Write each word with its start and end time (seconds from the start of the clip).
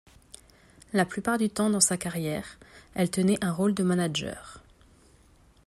La 0.93 1.05
plupart 1.05 1.37
du 1.37 1.51
temps 1.51 1.69
dans 1.69 1.79
sa 1.79 1.95
carrière, 1.95 2.57
elle 2.95 3.11
tenait 3.11 3.37
un 3.45 3.53
rôle 3.53 3.75
de 3.75 3.83
manager. 3.83 4.63